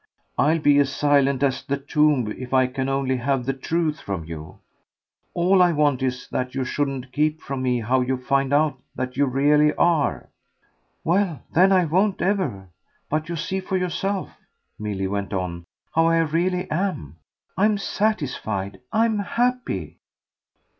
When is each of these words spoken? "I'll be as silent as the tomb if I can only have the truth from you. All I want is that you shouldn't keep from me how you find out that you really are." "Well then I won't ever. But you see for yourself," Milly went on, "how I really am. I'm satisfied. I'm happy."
"I'll 0.35 0.57
be 0.57 0.79
as 0.79 0.91
silent 0.91 1.43
as 1.43 1.61
the 1.61 1.77
tomb 1.77 2.31
if 2.35 2.55
I 2.55 2.65
can 2.65 2.89
only 2.89 3.17
have 3.17 3.45
the 3.45 3.53
truth 3.53 3.99
from 3.99 4.25
you. 4.25 4.57
All 5.35 5.61
I 5.61 5.73
want 5.73 6.01
is 6.01 6.27
that 6.29 6.55
you 6.55 6.65
shouldn't 6.65 7.11
keep 7.11 7.39
from 7.39 7.61
me 7.61 7.81
how 7.81 8.01
you 8.01 8.17
find 8.17 8.51
out 8.51 8.79
that 8.95 9.15
you 9.15 9.27
really 9.27 9.75
are." 9.75 10.27
"Well 11.03 11.43
then 11.53 11.71
I 11.71 11.85
won't 11.85 12.19
ever. 12.19 12.69
But 13.11 13.29
you 13.29 13.35
see 13.35 13.59
for 13.59 13.77
yourself," 13.77 14.35
Milly 14.79 15.05
went 15.05 15.33
on, 15.33 15.65
"how 15.93 16.07
I 16.07 16.17
really 16.21 16.67
am. 16.71 17.17
I'm 17.55 17.77
satisfied. 17.77 18.79
I'm 18.91 19.19
happy." 19.19 19.99